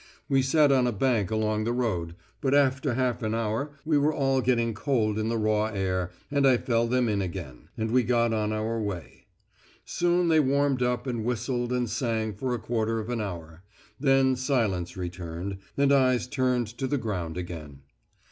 [0.27, 4.11] We sat on a bank along the road, but after half an hour we were
[4.11, 8.01] all getting cold in the raw air, and I fell them in again, and we
[8.01, 9.27] got on our way.
[9.85, 13.61] Soon they warmed up and whistled and sang for a quarter of an hour;
[13.99, 17.81] then silence returned, and eyes turned to the ground again.